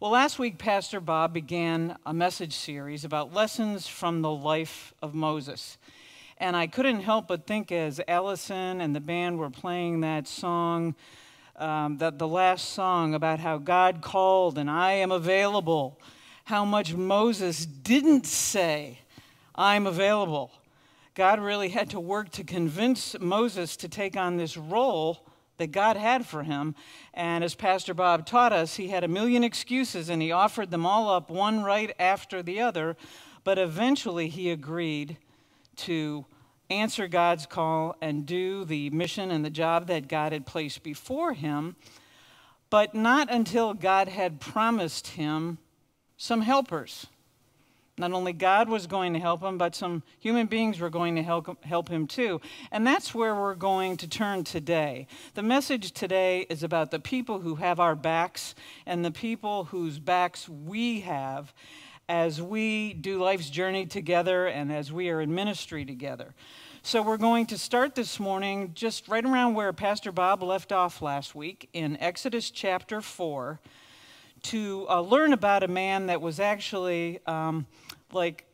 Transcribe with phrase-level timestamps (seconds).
[0.00, 5.12] Well, last week, Pastor Bob began a message series about lessons from the life of
[5.12, 5.76] Moses.
[6.36, 10.94] And I couldn't help but think as Allison and the band were playing that song,
[11.56, 15.98] um, that the last song about how God called and I am available,
[16.44, 19.00] how much Moses didn't say,
[19.56, 20.52] I'm available.
[21.16, 25.27] God really had to work to convince Moses to take on this role
[25.58, 26.74] that God had for him.
[27.12, 30.86] And as Pastor Bob taught us, he had a million excuses and he offered them
[30.86, 32.96] all up, one right after the other.
[33.44, 35.18] But eventually he agreed
[35.76, 36.24] to
[36.70, 41.32] answer God's call and do the mission and the job that God had placed before
[41.32, 41.76] him,
[42.70, 45.58] but not until God had promised him
[46.16, 47.06] some helpers.
[47.98, 51.22] Not only God was going to help him, but some human beings were going to
[51.22, 52.40] help, help him too.
[52.70, 55.06] And that's where we're going to turn today.
[55.34, 58.54] The message today is about the people who have our backs
[58.86, 61.52] and the people whose backs we have
[62.08, 66.34] as we do life's journey together and as we are in ministry together.
[66.82, 71.02] So we're going to start this morning just right around where Pastor Bob left off
[71.02, 73.60] last week in Exodus chapter 4
[74.44, 77.18] to uh, learn about a man that was actually.
[77.26, 77.66] Um,
[78.12, 78.44] like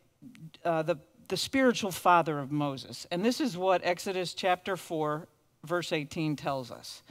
[0.65, 0.97] uh, the,
[1.29, 3.07] the spiritual father of Moses.
[3.11, 5.27] And this is what Exodus chapter 4,
[5.65, 7.03] verse 18 tells us.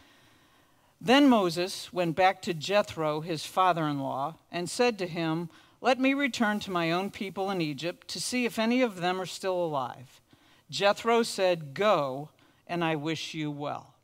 [1.00, 5.50] Then Moses went back to Jethro, his father in law, and said to him,
[5.82, 9.20] Let me return to my own people in Egypt to see if any of them
[9.20, 10.22] are still alive.
[10.70, 12.30] Jethro said, Go,
[12.68, 13.96] and I wish you well.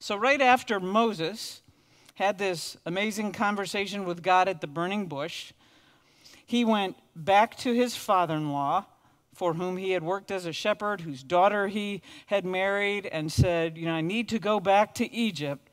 [0.00, 1.60] So, right after Moses
[2.14, 5.52] had this amazing conversation with God at the burning bush,
[6.52, 8.84] he went back to his father in law,
[9.32, 13.78] for whom he had worked as a shepherd, whose daughter he had married, and said,
[13.78, 15.70] You know, I need to go back to Egypt.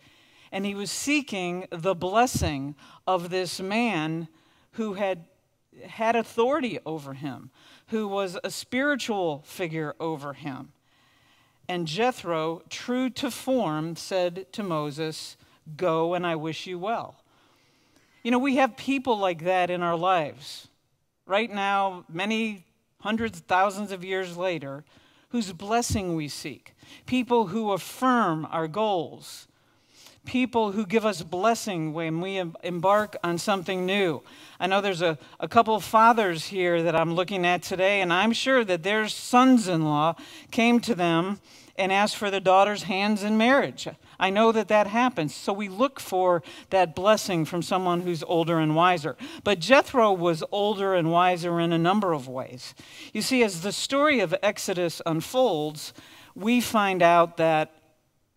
[0.54, 4.30] And he was seeking the blessing of this man
[4.72, 5.26] who had
[5.86, 7.52] had authority over him,
[7.88, 10.72] who was a spiritual figure over him.
[11.68, 15.36] And Jethro, true to form, said to Moses,
[15.76, 17.22] Go and I wish you well.
[18.24, 20.69] You know, we have people like that in our lives
[21.30, 22.66] right now, many
[23.02, 24.84] hundreds, thousands of years later,
[25.30, 26.74] whose blessing we seek,
[27.06, 29.48] people who affirm our goals,
[30.26, 34.22] people who give us blessing when we embark on something new.
[34.60, 38.12] I know there's a, a couple of fathers here that I'm looking at today, and
[38.12, 40.16] I'm sure that their sons in law
[40.52, 41.40] came to them
[41.80, 43.88] and asked for their daughter's hands in marriage.
[44.20, 45.34] I know that that happens.
[45.34, 49.16] So we look for that blessing from someone who's older and wiser.
[49.46, 52.76] But Jethro was older and wiser in a number of ways.
[53.14, 55.94] You see, as the story of Exodus unfolds,
[56.36, 57.79] we find out that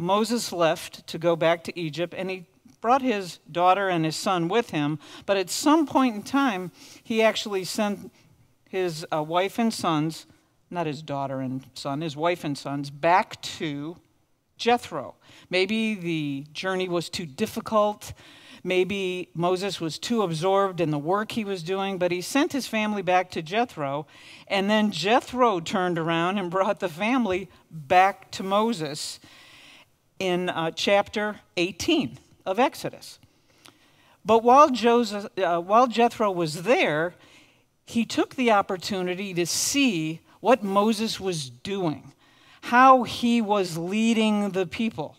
[0.02, 2.46] Moses left to go back to Egypt and he
[2.80, 4.98] brought his daughter and his son with him.
[5.24, 8.12] But at some point in time, he actually sent
[8.68, 10.26] his uh, wife and sons,
[10.70, 13.96] not his daughter and son, his wife and sons, back to
[14.56, 15.14] Jethro.
[15.48, 18.12] Maybe the journey was too difficult.
[18.64, 22.66] Maybe Moses was too absorbed in the work he was doing, but he sent his
[22.66, 24.06] family back to Jethro.
[24.48, 29.20] And then Jethro turned around and brought the family back to Moses
[30.22, 33.18] in uh, chapter 18 of Exodus.
[34.24, 37.14] But while, Joseph, uh, while Jethro was there,
[37.86, 42.12] he took the opportunity to see what Moses was doing
[42.62, 45.16] how he was leading the people.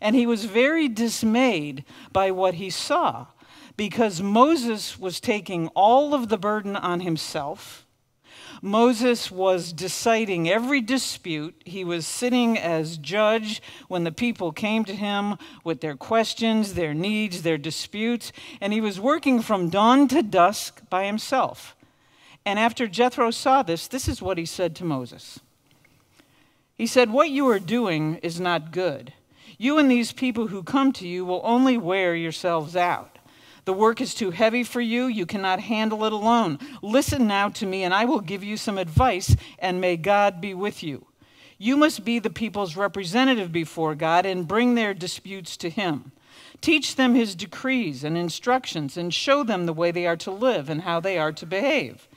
[0.00, 3.26] And he was very dismayed by what he saw
[3.76, 7.86] because Moses was taking all of the burden on himself.
[8.62, 11.60] Moses was deciding every dispute.
[11.64, 16.92] He was sitting as judge when the people came to him with their questions, their
[16.92, 21.74] needs, their disputes, and he was working from dawn to dusk by himself.
[22.44, 25.40] And after Jethro saw this, this is what he said to Moses.
[26.76, 29.12] He said, What you are doing is not good.
[29.58, 33.18] You and these people who come to you will only wear yourselves out.
[33.70, 35.06] The work is too heavy for you.
[35.06, 36.58] You cannot handle it alone.
[36.82, 40.54] Listen now to me, and I will give you some advice, and may God be
[40.54, 41.06] with you.
[41.56, 46.10] You must be the people's representative before God and bring their disputes to Him.
[46.60, 50.68] Teach them His decrees and instructions, and show them the way they are to live
[50.68, 52.08] and how they are to behave.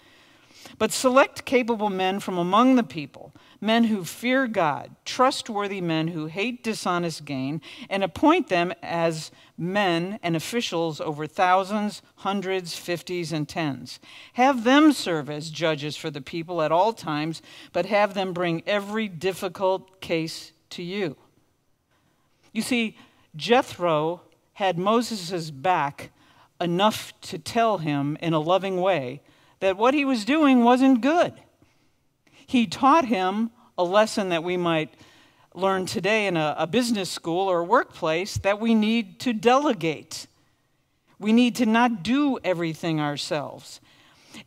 [0.79, 3.31] But select capable men from among the people
[3.63, 9.31] men who fear God, trustworthy men who hate dishonest gain, and appoint them as
[9.63, 13.99] men and officials over thousands, hundreds, fifties, and tens.
[14.33, 18.63] Have them serve as judges for the people at all times, but have them bring
[18.67, 21.15] every difficult case to you.
[22.51, 22.97] You see,
[23.35, 24.21] Jethro
[24.53, 26.11] had Moses' back
[26.61, 29.21] enough to tell him in a loving way
[29.59, 31.33] that what he was doing wasn't good.
[32.45, 34.93] He taught him a lesson that we might
[35.55, 40.27] learn today in a, a business school or workplace that we need to delegate.
[41.19, 43.79] We need to not do everything ourselves.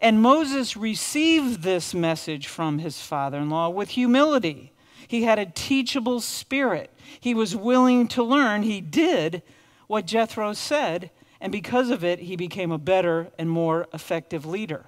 [0.01, 4.73] And Moses received this message from his father in law with humility.
[5.07, 6.91] He had a teachable spirit.
[7.21, 8.63] He was willing to learn.
[8.63, 9.43] He did
[9.87, 11.11] what Jethro said,
[11.41, 14.87] and because of it, he became a better and more effective leader.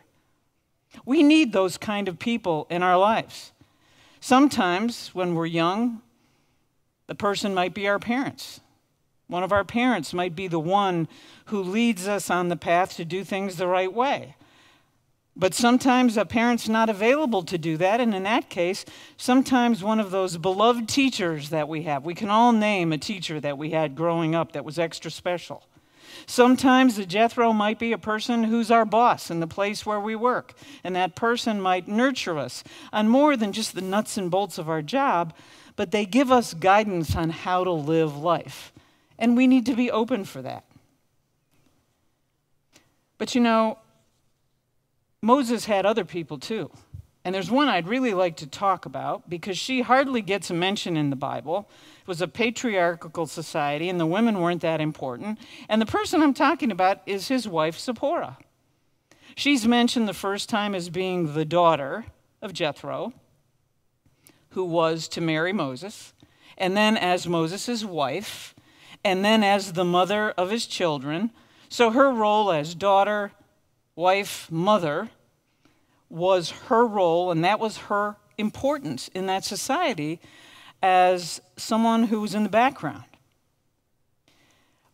[1.04, 3.52] We need those kind of people in our lives.
[4.20, 6.02] Sometimes, when we're young,
[7.08, 8.60] the person might be our parents.
[9.26, 11.08] One of our parents might be the one
[11.46, 14.36] who leads us on the path to do things the right way.
[15.36, 18.84] But sometimes a parent's not available to do that, and in that case,
[19.16, 23.38] sometimes one of those beloved teachers that we have, we can all name a teacher
[23.40, 25.62] that we had growing up that was extra special.
[26.26, 30.14] Sometimes the Jethro might be a person who's our boss in the place where we
[30.14, 30.54] work,
[30.84, 34.68] and that person might nurture us on more than just the nuts and bolts of
[34.68, 35.34] our job,
[35.76, 38.72] but they give us guidance on how to live life.
[39.18, 40.64] And we need to be open for that.
[43.16, 43.78] But you know,
[45.20, 46.70] Moses had other people too.
[47.24, 50.96] And there's one I'd really like to talk about because she hardly gets a mention
[50.96, 51.68] in the Bible.
[52.00, 55.38] It was a patriarchal society, and the women weren't that important.
[55.68, 58.38] And the person I'm talking about is his wife, Zipporah.
[59.34, 62.06] She's mentioned the first time as being the daughter
[62.40, 63.12] of Jethro,
[64.50, 66.14] who was to marry Moses,
[66.56, 68.54] and then as Moses' wife,
[69.04, 71.30] and then as the mother of his children.
[71.68, 73.32] So her role as daughter,
[73.94, 75.10] wife, mother
[76.10, 80.20] was her role, and that was her importance in that society
[80.82, 83.04] as someone who was in the background.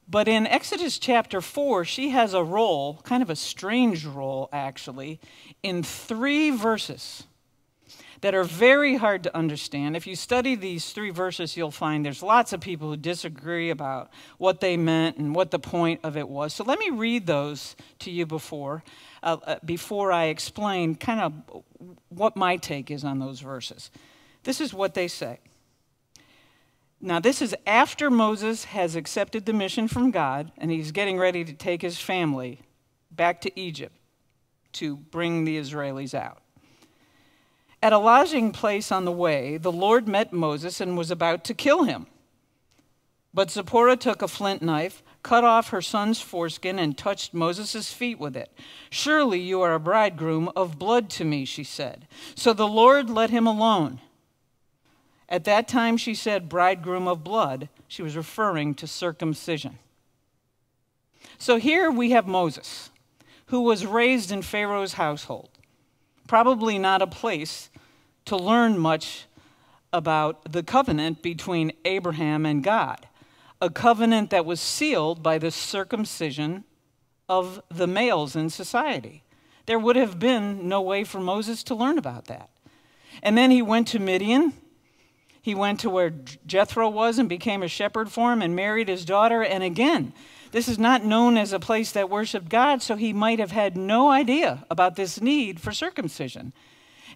[0.08, 5.20] But in Exodus chapter 4, she has a role, kind of a strange role actually,
[5.62, 7.24] in three verses
[8.24, 9.94] that are very hard to understand.
[9.94, 14.10] If you study these three verses, you'll find there's lots of people who disagree about
[14.38, 16.54] what they meant and what the point of it was.
[16.54, 18.82] So let me read those to you before,
[19.22, 21.62] uh, uh, before I explain kind of
[22.08, 23.90] what my take is on those verses.
[24.44, 25.40] This is what they say.
[27.02, 31.44] Now, this is after Moses has accepted the mission from God and he's getting ready
[31.44, 32.60] to take his family
[33.10, 33.94] back to Egypt
[34.72, 36.38] to bring the Israelis out.
[37.84, 41.52] At a lodging place on the way, the Lord met Moses and was about to
[41.52, 42.06] kill him.
[43.34, 48.18] But Zipporah took a flint knife, cut off her son's foreskin, and touched Moses' feet
[48.18, 48.50] with it.
[48.88, 52.08] Surely you are a bridegroom of blood to me, she said.
[52.34, 54.00] So the Lord let him alone.
[55.28, 57.68] At that time, she said, bridegroom of blood.
[57.86, 59.78] She was referring to circumcision.
[61.36, 62.88] So here we have Moses,
[63.48, 65.50] who was raised in Pharaoh's household.
[66.26, 67.68] Probably not a place
[68.26, 69.26] to learn much
[69.92, 73.06] about the covenant between Abraham and God,
[73.60, 76.64] a covenant that was sealed by the circumcision
[77.28, 79.22] of the males in society.
[79.66, 82.50] There would have been no way for Moses to learn about that.
[83.22, 84.52] And then he went to Midian.
[85.40, 86.12] He went to where
[86.46, 89.42] Jethro was and became a shepherd for him and married his daughter.
[89.42, 90.12] And again,
[90.52, 93.76] this is not known as a place that worshiped God, so he might have had
[93.76, 96.52] no idea about this need for circumcision.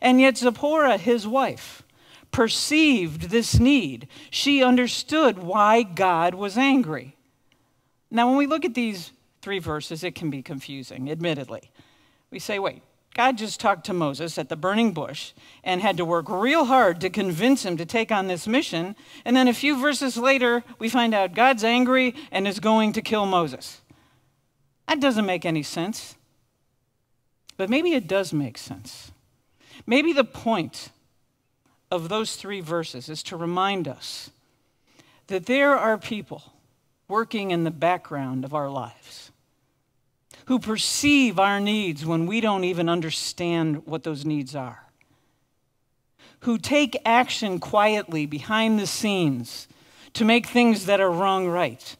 [0.00, 1.83] And yet, Zipporah, his wife,
[2.31, 4.09] perceived this need.
[4.31, 7.17] She understood why God was angry.
[8.11, 9.12] Now, when we look at these
[9.43, 11.71] three verses, it can be confusing, admittedly.
[12.31, 12.83] We say, wait,
[13.14, 15.33] God just talked to Moses at the burning bush
[15.64, 18.95] and had to work real hard to convince him to take on this mission.
[19.25, 23.02] And then a few verses later, we find out God's angry and is going to
[23.02, 23.81] kill Moses.
[24.87, 26.17] That doesn't make any sense.
[27.57, 29.11] But maybe it does make sense.
[29.87, 30.90] Maybe the point
[31.90, 34.30] of those three verses is to remind us
[35.28, 36.42] that there are people
[37.06, 39.30] working in the background of our lives
[40.47, 44.85] who perceive our needs when we don't even understand what those needs are,
[46.40, 49.68] who take action quietly behind the scenes
[50.14, 51.97] to make things that are wrong right.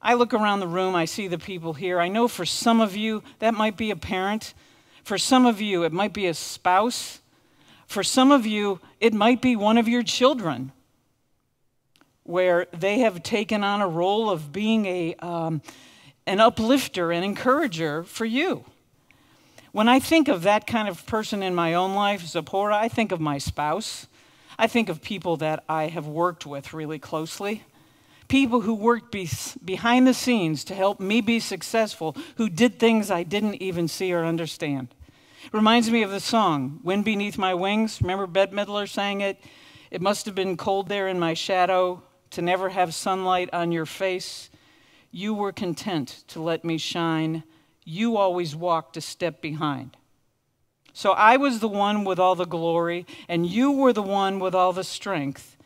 [0.00, 2.00] I look around the room, I see the people here.
[2.00, 4.54] I know for some of you, that might be a parent
[5.02, 7.20] for some of you, it might be a spouse.
[7.86, 10.72] For some of you, it might be one of your children
[12.22, 15.60] where they have taken on a role of being a, um,
[16.26, 18.64] an uplifter and encourager for you.
[19.72, 23.10] When I think of that kind of person in my own life, Zipporah, I think
[23.10, 24.06] of my spouse.
[24.58, 27.64] I think of people that I have worked with really closely
[28.32, 29.28] people who worked be-
[29.62, 34.10] behind the scenes to help me be successful, who did things I didn't even see
[34.10, 34.88] or understand.
[35.52, 38.00] Reminds me of the song, Wind Beneath My Wings.
[38.00, 39.38] Remember Bette Midler sang it?
[39.90, 43.84] It must have been cold there in my shadow to never have sunlight on your
[43.84, 44.48] face.
[45.10, 47.42] You were content to let me shine.
[47.84, 49.98] You always walked a step behind.
[50.94, 54.54] So I was the one with all the glory, and you were the one with
[54.54, 55.58] all the strength.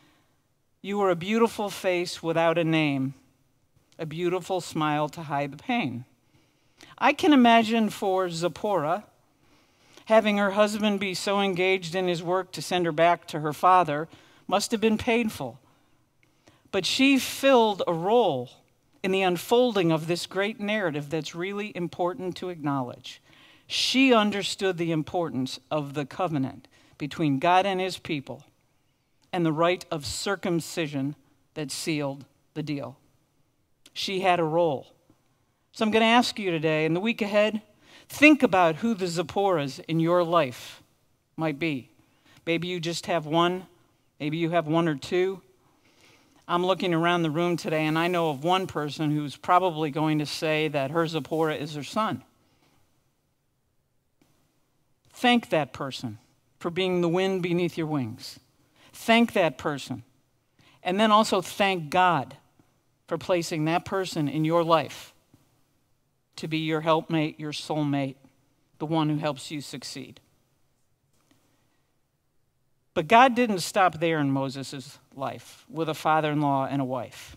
[0.81, 3.15] You were a beautiful face without a name,
[3.97, 6.05] a beautiful smile to hide the pain.
[6.97, 9.05] I can imagine for Zipporah
[10.05, 13.51] having her husband be so engaged in his work to send her back to her
[13.51, 14.07] father
[14.47, 15.59] must have been painful.
[16.71, 18.49] But she filled a role
[19.03, 23.21] in the unfolding of this great narrative that's really important to acknowledge.
[23.67, 26.67] She understood the importance of the covenant
[26.97, 28.43] between God and his people
[29.37, 31.15] and the rite of circumcision
[31.53, 32.25] that sealed
[32.55, 32.97] the deal.
[33.93, 34.87] She had a role.
[35.73, 37.61] So I'm going to ask you today, in the week ahead,
[38.09, 40.81] think about who the Zipporahs in your life
[41.35, 41.91] might be.
[42.47, 43.67] Maybe you just have one,
[44.19, 45.43] maybe you have one or two.
[46.47, 50.17] I'm looking around the room today and I know of one person who's probably going
[50.17, 52.23] to say that her Zipporah is her son.
[55.13, 56.17] Thank that person
[56.57, 58.39] for being the wind beneath your wings.
[58.97, 60.03] Thank that person.
[60.81, 62.35] And then also thank God
[63.07, 65.13] for placing that person in your life
[66.37, 68.15] to be your helpmate, your soulmate,
[68.79, 70.19] the one who helps you succeed.
[72.95, 76.85] But God didn't stop there in Moses' life with a father in law and a
[76.85, 77.35] wife.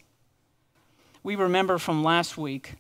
[1.23, 2.75] We remember from last week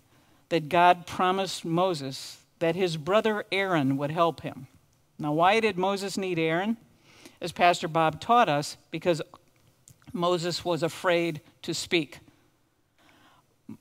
[0.48, 4.68] that God promised Moses that his brother Aaron would help him.
[5.18, 6.78] Now, why did Moses need Aaron?
[7.40, 9.22] As Pastor Bob taught us, because
[10.12, 12.18] Moses was afraid to speak.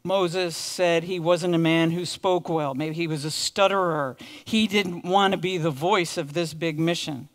[0.04, 2.76] Moses said he wasn't a man who spoke well.
[2.76, 4.18] Maybe he was a stutterer.
[4.46, 7.30] He didn't want to be the voice of this big mission.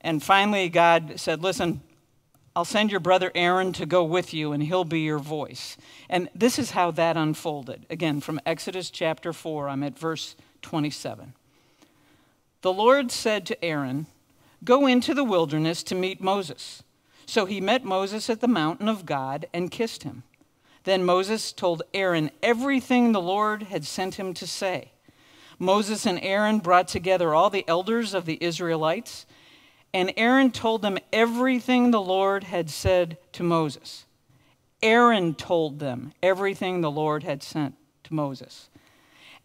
[0.00, 1.80] And finally, God said, Listen,
[2.56, 5.76] I'll send your brother Aaron to go with you, and he'll be your voice.
[6.08, 7.86] And this is how that unfolded.
[7.90, 11.34] Again, from Exodus chapter 4, I'm at verse 27.
[12.62, 14.06] The Lord said to Aaron,
[14.64, 16.82] Go into the wilderness to meet Moses.
[17.26, 20.22] So he met Moses at the mountain of God and kissed him.
[20.84, 24.92] Then Moses told Aaron everything the Lord had sent him to say.
[25.58, 29.24] Moses and Aaron brought together all the elders of the Israelites,
[29.92, 34.04] and Aaron told them everything the Lord had said to Moses.
[34.82, 38.68] Aaron told them everything the Lord had sent to Moses.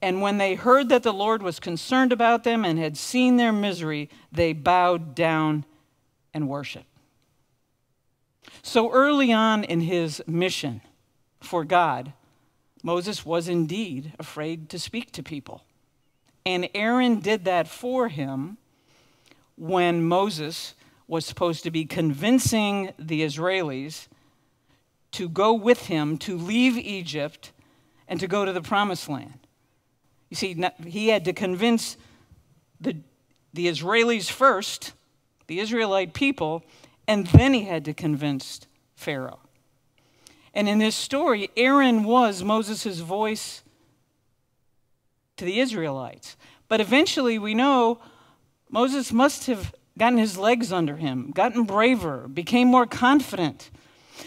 [0.02, 3.52] And when they heard that the Lord was concerned about them and had seen their
[3.52, 5.66] misery, they bowed down
[6.34, 6.86] and worshiped.
[8.62, 10.82] So early on in his mission
[11.42, 12.14] for God,
[12.84, 15.64] Moses was indeed afraid to speak to people.
[16.46, 18.58] And Aaron did that for him
[19.56, 20.76] when Moses
[21.08, 24.08] was supposed to be convincing the Israelis
[25.12, 27.52] to go with him to leave Egypt
[28.08, 29.40] and to go to the promised land.
[30.30, 31.98] You see, he had to convince
[32.80, 32.98] the,
[33.54, 34.94] the Israelis first,
[35.48, 36.64] the Israelite people,
[37.08, 38.62] and then he had to convince
[38.96, 39.40] Pharaoh.
[40.54, 43.64] And in this story, Aaron was Moses' voice
[45.38, 46.36] to the Israelites.
[46.68, 48.00] But eventually, we know
[48.70, 53.72] Moses must have gotten his legs under him, gotten braver, became more confident.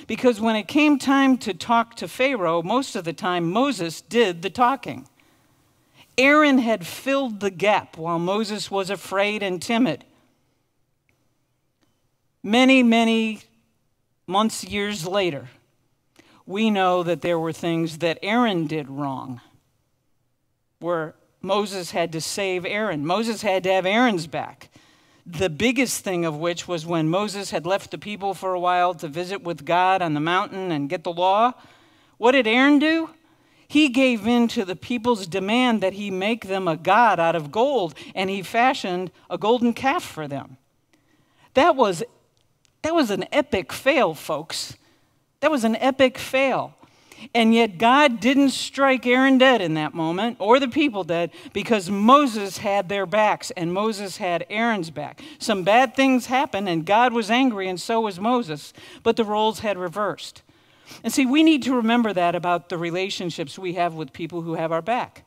[0.07, 4.43] Because when it came time to talk to Pharaoh, most of the time Moses did
[4.43, 5.07] the talking.
[6.19, 10.05] Aaron had filled the gap while Moses was afraid and timid.
[12.43, 13.43] Many, many
[14.27, 15.49] months, years later,
[16.45, 19.41] we know that there were things that Aaron did wrong,
[20.81, 23.07] where Moses had to save Aaron.
[23.07, 24.69] Moses had to have Aaron's back.
[25.25, 28.93] The biggest thing of which was when Moses had left the people for a while
[28.95, 31.53] to visit with God on the mountain and get the law.
[32.19, 33.11] What did Aaron do?
[33.73, 37.51] He gave in to the people's demand that he make them a god out of
[37.51, 40.59] gold, and he fashioned a golden calf for them.
[41.55, 42.03] That was,
[42.83, 44.77] that was an epic fail, folks.
[45.41, 46.75] That was an epic fail.
[47.35, 51.89] And yet, God didn't strike Aaron dead in that moment, or the people dead, because
[51.89, 55.23] Moses had their backs and Moses had Aaron's back.
[55.39, 59.61] Some bad things happened, and God was angry, and so was Moses, but the roles
[59.61, 60.43] had reversed.
[61.03, 64.55] And see, we need to remember that about the relationships we have with people who
[64.55, 65.25] have our back.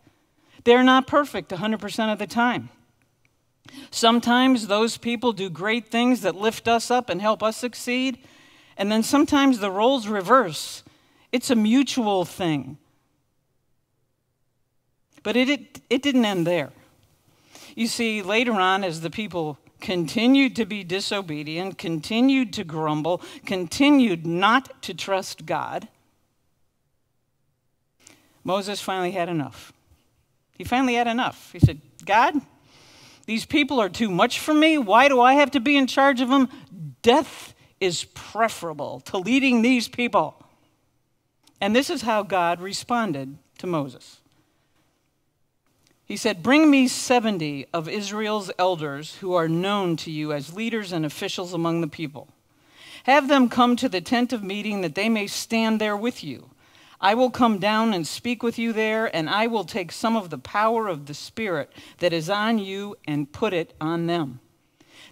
[0.64, 2.70] They're not perfect 100% of the time.
[3.92, 8.20] Sometimes those people do great things that lift us up and help us succeed,
[8.78, 10.84] and then sometimes the roles reverse.
[11.32, 12.78] it's a mutual thing.
[15.24, 16.72] But it, it, it didn't end there.
[17.76, 24.26] You see, later on, as the people continued to be disobedient, continued to grumble, continued
[24.26, 25.88] not to trust God,
[28.44, 29.72] Moses finally had enough.
[30.58, 31.52] He finally had enough.
[31.52, 32.34] He said, God,
[33.28, 34.80] these people are too much for me.
[34.80, 36.50] Why do I have to be in charge of them?
[37.04, 40.44] Death is preferable to leading these people.
[41.62, 44.20] And this is how God responded to Moses.
[46.06, 50.92] He said, Bring me 70 of Israel's elders who are known to you as leaders
[50.92, 52.30] and officials among the people.
[53.06, 56.52] Have them come to the tent of meeting that they may stand there with you.
[57.02, 60.30] I will come down and speak with you there, and I will take some of
[60.30, 64.40] the power of the Spirit that is on you and put it on them.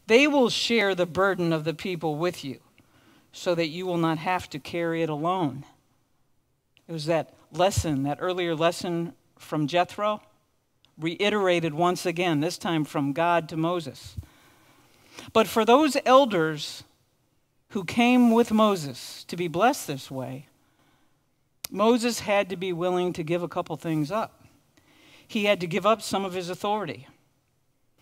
[0.08, 2.60] They will share the burden of the people with you,
[3.32, 5.66] so that you will not have to carry it alone.
[6.88, 10.22] It was that lesson, that earlier lesson from Jethro
[11.00, 14.16] reiterated once again, this time from God to Moses.
[15.32, 16.84] But for those elders
[17.70, 20.48] who came with Moses to be blessed this way,
[21.72, 24.46] Moses had to be willing to give a couple things up.
[25.28, 27.08] He had to give up some of his authority.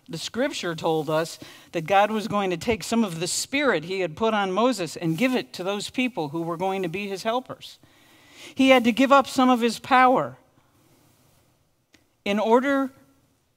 [0.08, 1.38] The scripture told us
[1.70, 4.96] that God was going to take some of the spirit he had put on Moses
[4.96, 7.78] and give it to those people who were going to be his helpers.
[8.54, 10.36] He had to give up some of his power
[12.24, 12.90] in order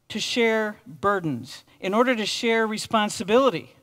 [0.09, 3.75] to share burdens, in order to share responsibility,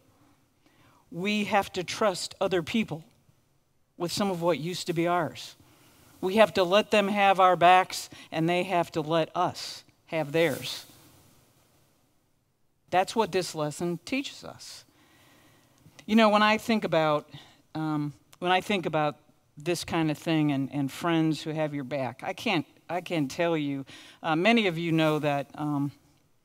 [1.11, 3.05] we have to trust other people
[3.97, 5.57] with some of what used to be ours.
[6.21, 10.33] We have to let them have our backs, and they have to let us have
[10.33, 10.87] theirs.
[12.91, 14.85] That's what this lesson teaches us.
[16.07, 17.29] You know, when I think about
[17.75, 19.17] um, when I think about
[19.57, 23.27] this kind of thing and, and friends who have your back, I can't I can
[23.27, 23.87] tell you,
[24.23, 25.93] uh, many of you know that um,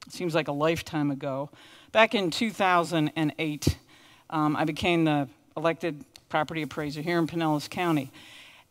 [0.07, 1.49] seems like a lifetime ago.
[1.91, 3.77] Back in 2008,
[4.29, 8.13] um, I became the elected property appraiser here in Pinellas County.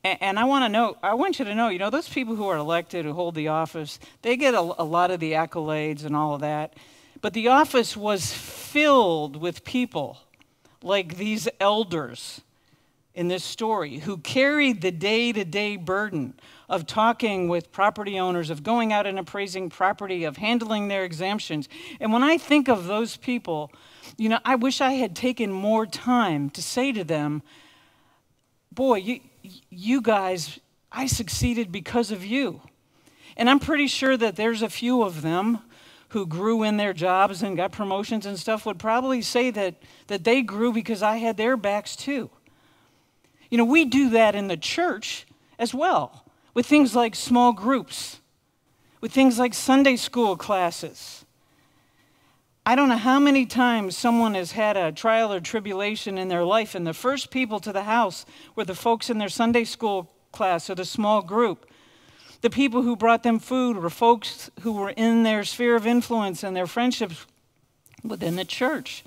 [0.03, 2.35] And, and I want to know, I want you to know, you know, those people
[2.35, 6.07] who are elected, who hold the office, they get a, a lot of the accolades
[6.07, 6.73] and all of that.
[7.21, 10.17] But the office was filled with people
[10.83, 12.41] like these elders
[13.15, 16.33] in this story who carried the day to day burden
[16.69, 21.69] of talking with property owners, of going out and appraising property, of handling their exemptions.
[22.01, 23.71] And when I think of those people,
[24.17, 27.43] you know, I wish I had taken more time to say to them,
[28.73, 29.21] boy, you,
[29.71, 30.59] you guys,
[30.91, 32.61] I succeeded because of you.
[33.37, 35.59] And I'm pretty sure that there's a few of them
[36.11, 39.75] who grew in their jobs and got promotions and stuff would probably say that,
[40.07, 42.31] that they grew because I had their backs too.
[43.51, 45.27] You know, we do that in the church
[45.59, 46.26] as well
[46.57, 48.19] with things like small groups,
[49.03, 51.27] with things like Sunday school classes.
[52.65, 56.47] I don't know how many times someone has had a trial or tribulation in their
[56.47, 60.11] life, and the first people to the house were the folks in their Sunday school
[60.33, 61.71] class or the small group.
[62.41, 66.43] The people who brought them food were folks who were in their sphere of influence
[66.43, 67.27] and their friendships
[68.03, 69.05] within the church.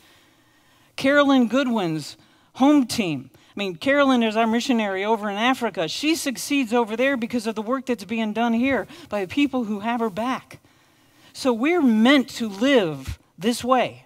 [0.97, 2.15] Carolyn Goodwin's
[2.53, 5.89] home team mean, Carolyn is our missionary over in Africa.
[5.89, 9.81] She succeeds over there because of the work that's being done here by people who
[9.81, 10.59] have her back.
[11.33, 14.05] So we're meant to live this way,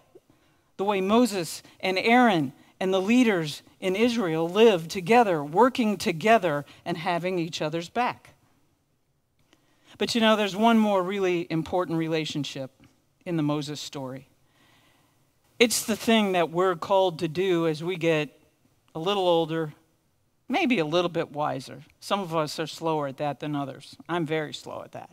[0.78, 6.98] the way Moses and Aaron and the leaders in Israel lived together, working together and
[6.98, 8.32] having each other's back.
[10.00, 12.72] But you know, there's one more really important relationship
[13.24, 14.28] in the Moses story.
[15.60, 18.40] It's the thing that we're called to do as we get
[18.96, 19.74] a little older,
[20.48, 21.84] maybe a little bit wiser.
[22.00, 23.96] Some of us are slower at that than others.
[24.08, 25.12] I'm very slow at that.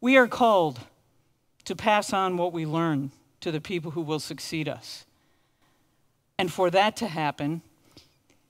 [0.00, 0.80] We are called
[1.64, 3.10] to pass on what we learn
[3.40, 5.04] to the people who will succeed us.
[6.38, 7.62] And for that to happen,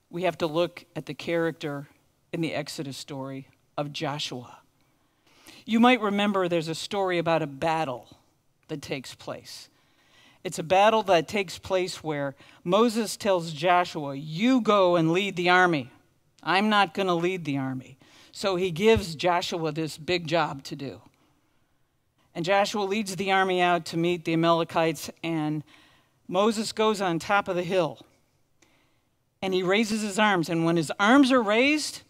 [0.09, 1.87] we have to look at the character
[2.33, 4.59] in the Exodus story of Joshua.
[5.65, 8.17] You might remember there's a story about a battle
[8.67, 9.69] that takes place.
[10.45, 15.49] It's a battle that takes place where Moses tells Joshua, You go and lead the
[15.49, 15.89] army.
[16.43, 17.97] I'm not going to lead the army.
[18.31, 21.01] So he gives Joshua this big job to do.
[22.35, 25.63] And Joshua leads the army out to meet the Amalekites, and
[26.27, 28.05] Moses goes on top of the hill.
[29.41, 30.47] And he raises his arms.
[30.47, 32.03] And when his arms are raised,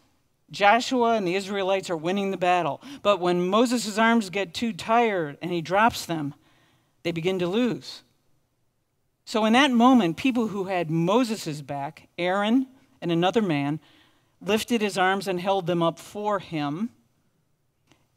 [0.52, 2.82] Joshua and the Israelites are winning the battle.
[3.02, 6.34] But when Moses' arms get too tired and he drops them,
[7.04, 8.02] they begin to lose.
[9.26, 12.68] So, in that moment, people who had Moses' back, Aaron
[13.02, 13.80] and another man,
[14.40, 16.90] lifted his arms and held them up for him.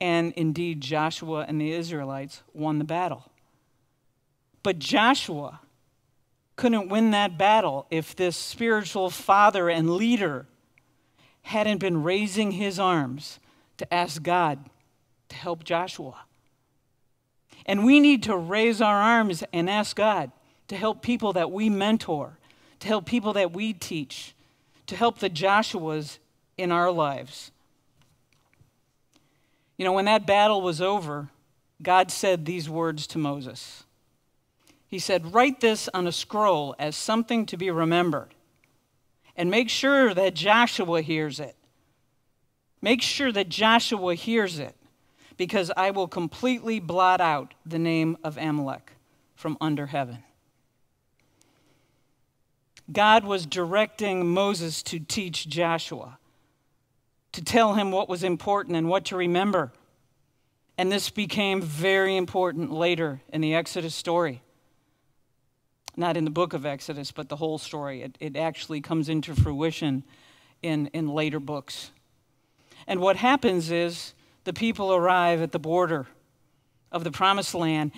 [0.00, 3.30] And indeed, Joshua and the Israelites won the battle.
[4.62, 5.60] But Joshua
[6.56, 10.46] couldn't win that battle if this spiritual father and leader
[11.42, 13.38] hadn't been raising his arms
[13.78, 14.58] to ask God
[15.30, 16.24] to help Joshua.
[17.64, 20.32] And we need to raise our arms and ask God
[20.68, 22.38] to help people that we mentor,
[22.80, 24.34] to help people that we teach,
[24.86, 26.18] to help the Joshuas
[26.56, 27.50] in our lives.
[29.76, 31.28] You know, when that battle was over,
[31.82, 33.84] God said these words to Moses.
[34.86, 38.34] He said, Write this on a scroll as something to be remembered,
[39.36, 41.54] and make sure that Joshua hears it.
[42.80, 44.74] Make sure that Joshua hears it,
[45.36, 48.92] because I will completely blot out the name of Amalek
[49.34, 50.24] from under heaven.
[52.90, 56.18] God was directing Moses to teach Joshua,
[57.32, 59.72] to tell him what was important and what to remember.
[60.78, 64.42] And this became very important later in the Exodus story.
[65.96, 68.02] Not in the book of Exodus, but the whole story.
[68.02, 70.04] It, it actually comes into fruition
[70.62, 71.90] in, in later books.
[72.86, 76.06] And what happens is the people arrive at the border
[76.90, 77.92] of the promised land,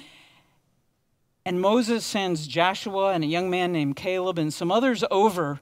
[1.45, 5.61] and Moses sends Joshua and a young man named Caleb and some others over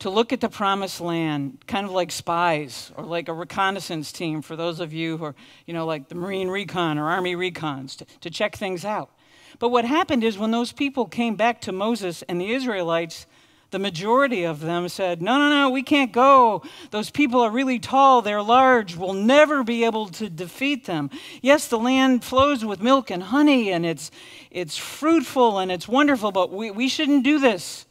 [0.00, 4.40] to look at the promised land, kind of like spies or like a reconnaissance team
[4.40, 5.34] for those of you who are,
[5.66, 9.10] you know, like the Marine Recon or Army Recons, to, to check things out.
[9.58, 13.26] But what happened is when those people came back to Moses and the Israelites,
[13.70, 16.62] the majority of them said, No, no, no, we can't go.
[16.90, 21.10] Those people are really tall, they're large, we'll never be able to defeat them.
[21.42, 24.10] Yes, the land flows with milk and honey, and it's,
[24.50, 27.86] it's fruitful and it's wonderful, but we, we shouldn't do this.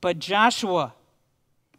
[0.00, 0.94] But Joshua,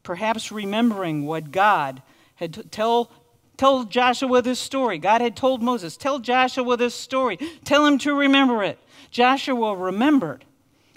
[0.04, 2.02] perhaps remembering what God
[2.36, 3.12] had to tell
[3.56, 4.98] Tell Joshua this story.
[4.98, 7.38] God had told Moses, Tell Joshua this story.
[7.64, 8.80] Tell him to remember it.
[9.12, 10.44] Joshua remembered.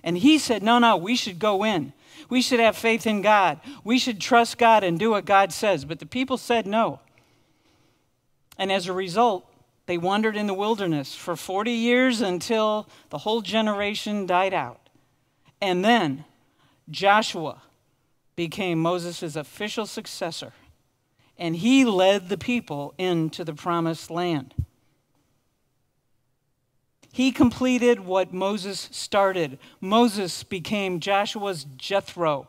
[0.07, 1.93] And he said, No, no, we should go in.
[2.31, 3.61] We should have faith in God.
[3.85, 5.85] We should trust God and do what God says.
[5.85, 7.01] But the people said no.
[8.57, 9.51] And as a result,
[9.87, 14.89] they wandered in the wilderness for 40 years until the whole generation died out.
[15.61, 16.25] And then
[16.89, 17.63] Joshua
[18.37, 20.53] became Moses' official successor,
[21.39, 24.55] and he led the people into the promised land.
[27.17, 29.59] He completed what Moses started.
[29.81, 32.49] Moses became Joshua's Jethro.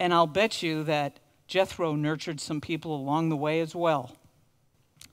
[0.00, 4.16] And I'll bet you that Jethro nurtured some people along the way as well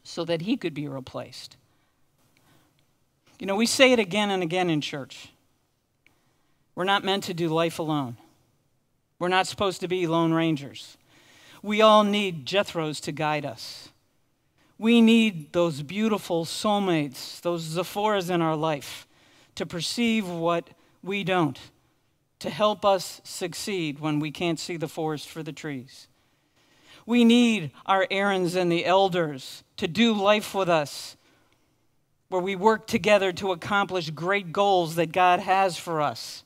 [0.03, 1.55] so that he could be replaced.
[3.37, 5.29] You know, we say it again and again in church.
[6.73, 8.17] We're not meant to do life alone.
[9.19, 10.97] We're not supposed to be lone rangers.
[11.61, 13.89] We all need Jethros to guide us.
[14.83, 19.07] We need those beautiful soulmates, those Zipporahs in our life,
[19.55, 21.57] to perceive what we don't,
[22.39, 26.09] to help us succeed when we can't see the forest for the trees.
[27.05, 31.15] We need our Aarons and the elders to do life with us,
[32.27, 36.43] where we work together to accomplish great goals that God has for us.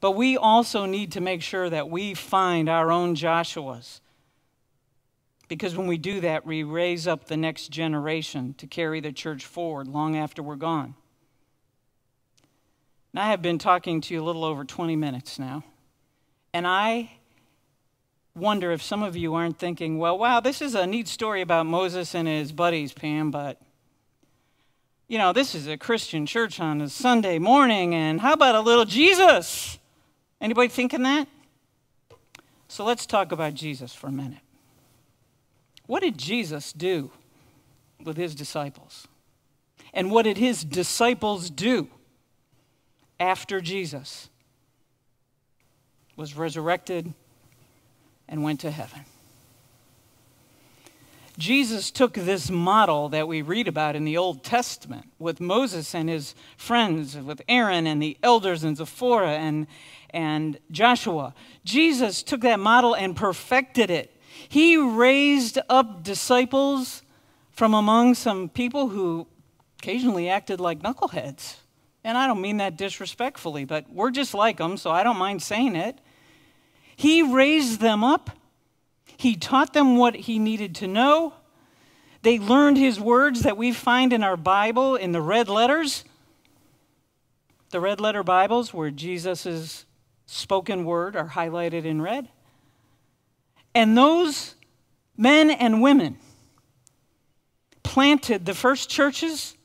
[0.00, 3.98] But we also need to make sure that we find our own Joshuas
[5.48, 9.44] because when we do that, we raise up the next generation to carry the church
[9.44, 10.94] forward long after we're gone.
[13.12, 15.64] Now, I have been talking to you a little over 20 minutes now,
[16.54, 17.10] and I
[18.34, 21.66] wonder if some of you aren't thinking, well, wow, this is a neat story about
[21.66, 23.60] Moses and his buddies, Pam, but
[25.08, 28.60] you know, this is a Christian church on a Sunday morning, and how about a
[28.60, 29.78] little Jesus?
[30.40, 31.28] Anybody thinking that?
[32.68, 34.40] So let's talk about Jesus for a minute.
[35.86, 37.10] What did Jesus do
[38.02, 39.06] with his disciples?
[39.92, 41.88] And what did his disciples do
[43.20, 44.28] after Jesus
[46.16, 47.12] was resurrected
[48.28, 49.00] and went to heaven?
[51.38, 56.08] Jesus took this model that we read about in the Old Testament with Moses and
[56.08, 59.66] his friends, with Aaron and the elders and Zipporah and,
[60.10, 61.34] and Joshua.
[61.64, 64.11] Jesus took that model and perfected it
[64.48, 67.02] he raised up disciples
[67.50, 69.26] from among some people who
[69.78, 71.56] occasionally acted like knuckleheads.
[72.04, 75.42] And I don't mean that disrespectfully, but we're just like them, so I don't mind
[75.42, 75.98] saying it.
[76.96, 78.30] He raised them up.
[79.16, 81.34] He taught them what he needed to know.
[82.22, 86.04] They learned his words that we find in our Bible in the red letters.
[87.70, 89.84] The red letter Bibles, where Jesus'
[90.26, 92.28] spoken word are highlighted in red.
[93.74, 94.54] And those
[95.16, 96.18] men and women
[97.82, 99.56] planted the first churches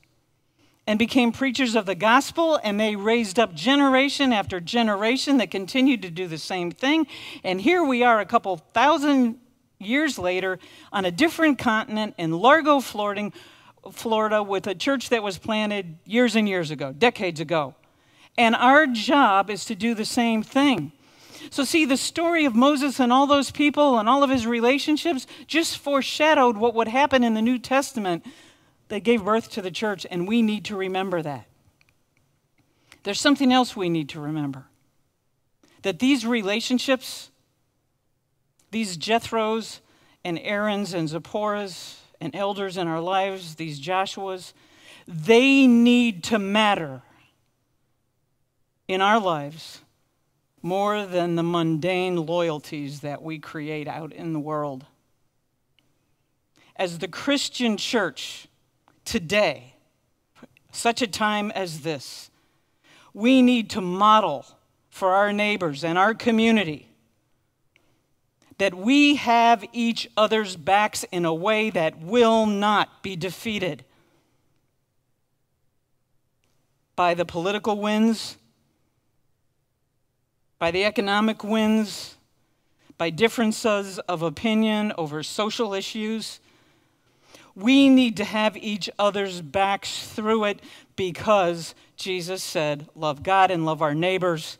[0.86, 6.00] and became preachers of the gospel, and they raised up generation after generation that continued
[6.00, 7.06] to do the same thing.
[7.44, 9.38] And here we are, a couple thousand
[9.78, 10.58] years later,
[10.90, 16.48] on a different continent in Largo, Florida, with a church that was planted years and
[16.48, 17.74] years ago, decades ago.
[18.38, 20.92] And our job is to do the same thing.
[21.50, 25.26] So, see, the story of Moses and all those people and all of his relationships
[25.46, 28.24] just foreshadowed what would happen in the New Testament
[28.88, 31.46] that gave birth to the church, and we need to remember that.
[33.02, 34.66] There's something else we need to remember
[35.82, 37.30] that these relationships,
[38.70, 39.80] these Jethros
[40.24, 44.52] and Aarons and Zipporahs and elders in our lives, these Joshuas,
[45.06, 47.02] they need to matter
[48.88, 49.80] in our lives
[50.68, 54.84] more than the mundane loyalties that we create out in the world.
[56.76, 58.48] As the Christian church,
[59.06, 59.74] today,
[60.70, 62.30] such a time as this,
[63.14, 64.44] we need to model
[64.90, 66.88] for our neighbors and our community
[68.58, 73.84] that we have each other's backs in a way that will not be defeated
[76.94, 78.36] by the political winds,
[80.58, 82.16] by the economic winds,
[82.96, 86.40] by differences of opinion over social issues
[87.58, 90.60] we need to have each other's backs through it
[90.94, 94.58] because Jesus said, Love God and love our neighbors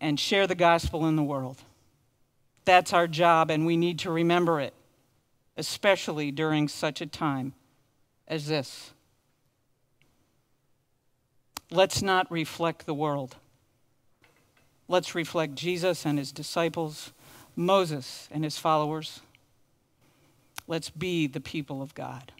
[0.00, 1.62] and share the gospel in the world.
[2.64, 4.74] That's our job, and we need to remember it,
[5.56, 7.52] especially during such a time
[8.26, 8.92] as this.
[11.70, 13.36] Let's not reflect the world.
[14.88, 17.12] Let's reflect Jesus and his disciples,
[17.56, 19.20] Moses and his followers.
[20.66, 22.32] Let's be the people of God.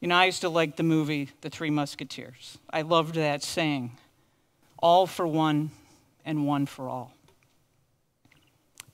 [0.00, 2.58] You know, I used to like the movie The Three Musketeers.
[2.70, 3.92] I loved that saying
[4.78, 5.70] all for one
[6.24, 7.12] and one for all.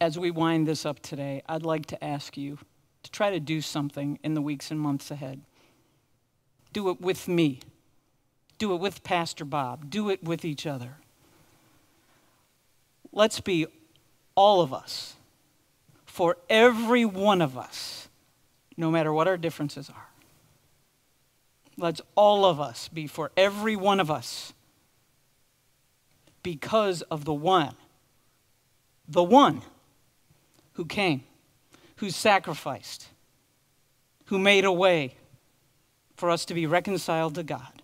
[0.01, 2.59] As we wind this up today, I'd like to ask you
[3.03, 5.41] to try to do something in the weeks and months ahead.
[6.73, 7.61] Do it with me,
[8.59, 10.97] do it with Pastor Bob, do it with each other.
[13.13, 13.67] Let's be
[14.35, 15.15] all of us
[16.07, 18.09] for every one of us,
[18.77, 20.09] no matter what our differences are.
[21.77, 24.53] Let's all of us be for every one of us
[26.43, 27.75] because of the one,
[29.09, 29.63] the one
[30.75, 31.23] who came,
[31.97, 33.09] who sacrificed,
[34.27, 35.15] who made a way
[36.17, 37.83] for us to be reconciled to God.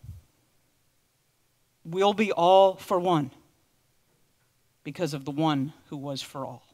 [1.85, 3.31] We'll be all for one
[4.89, 6.68] because of the one who was for all.